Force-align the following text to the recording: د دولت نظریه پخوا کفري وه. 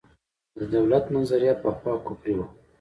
د 0.57 0.59
دولت 0.75 1.05
نظریه 1.15 1.53
پخوا 1.63 1.93
کفري 2.05 2.33
وه. 2.37 2.45